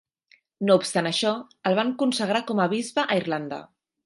[0.69, 1.33] No obstant això,
[1.73, 3.63] el van consagrar com a bisbe a Irlanda.